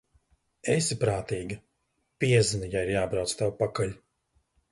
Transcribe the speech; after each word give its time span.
Esi 0.75 0.95
prātīga, 1.03 1.57
piezvani, 2.25 2.71
ja 2.77 2.83
ir 2.87 2.91
jābrauc 2.95 3.35
tev 3.43 3.53
pakaļ. 3.63 3.93